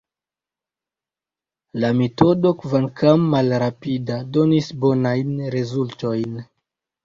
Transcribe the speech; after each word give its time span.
La 1.83 1.91
metodo, 1.99 2.53
kvankam 2.65 3.29
malrapida, 3.35 4.19
donis 4.41 4.73
bonajn 4.89 5.41
rezultojn. 5.61 6.45